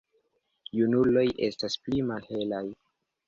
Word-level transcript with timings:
Junuloj 0.77 1.25
estas 1.49 1.77
pli 1.83 2.01
malhelaj. 2.13 2.65